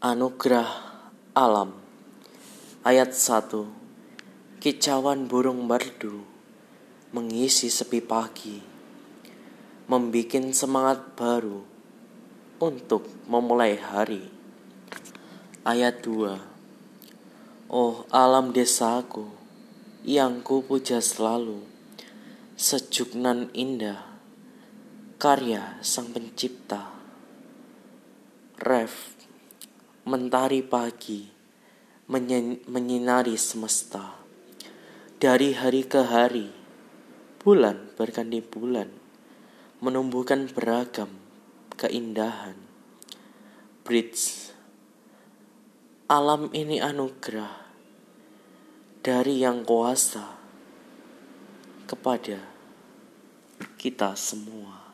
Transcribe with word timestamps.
Anugerah 0.00 0.96
Alam 1.36 1.76
Ayat 2.88 3.12
1 3.12 3.52
Kicauan 4.56 5.28
burung 5.28 5.68
merdu 5.68 6.24
Mengisi 7.12 7.68
sepi 7.68 8.00
pagi 8.00 8.64
Membikin 9.92 10.56
semangat 10.56 11.04
baru 11.12 11.60
Untuk 12.64 13.12
memulai 13.28 13.76
hari. 13.76 14.24
Ayat 15.68 16.00
2 16.00 17.68
Oh 17.68 18.08
alam 18.08 18.56
desaku 18.56 19.28
Yang 20.00 20.34
ku 20.48 20.64
puja 20.64 21.04
selalu 21.04 21.60
Sejuk 22.56 23.12
nan 23.12 23.52
indah 23.52 24.00
Karya 25.20 25.76
sang 25.84 26.08
pencipta. 26.16 26.88
Ref 28.56 29.20
mentari 30.10 30.66
pagi 30.66 31.22
menyinari 32.66 33.38
semesta. 33.38 34.18
Dari 35.22 35.54
hari 35.54 35.86
ke 35.86 36.02
hari, 36.02 36.50
bulan 37.38 37.94
berganti 37.94 38.42
bulan, 38.42 38.90
menumbuhkan 39.78 40.50
beragam 40.50 41.14
keindahan. 41.78 42.58
Bridge, 43.86 44.50
alam 46.10 46.50
ini 46.58 46.82
anugerah 46.82 47.70
dari 49.06 49.46
yang 49.46 49.62
kuasa 49.62 50.26
kepada 51.86 52.42
kita 53.78 54.18
semua. 54.18 54.89